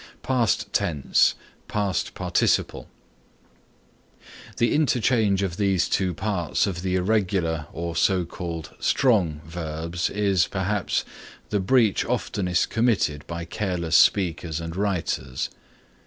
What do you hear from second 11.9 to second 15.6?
oftenest committed by careless speakers and writers.